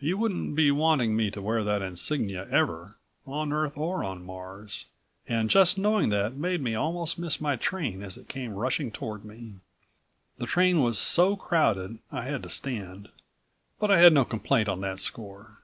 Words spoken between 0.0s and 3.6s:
He wouldn't be wanting me to wear that insignia ever on